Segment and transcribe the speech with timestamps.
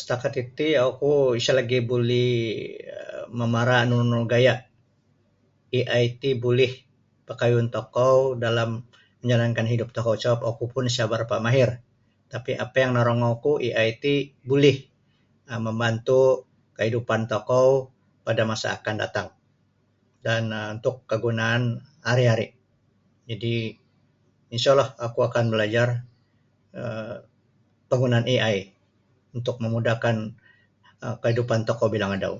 [0.00, 2.26] Setakat titi oku isa lagi buli
[3.32, 4.54] um mamara nunu gaya
[5.78, 6.68] AI ti buli
[7.28, 11.70] pakayun tokou dalam hidup tokou menjalankan hidup tokoku sabab oku pun isa barapa mahir
[12.32, 14.14] tapi apa yang narongou ku AI ti
[14.48, 14.72] buli
[15.52, 16.22] um membantu
[16.76, 17.70] kehidupan tokou
[18.26, 19.28] pada masa akan datang
[20.26, 21.62] dan um untuk um kegunaan
[22.08, 22.48] hari-hari
[23.30, 23.54] jadi
[24.54, 25.88] InshaAllah oku akan balaiar
[26.74, 27.14] um
[27.92, 28.56] penggunaan AI
[29.36, 30.16] untuk memudahkan
[31.22, 32.36] kehidupan tokou bilang adau.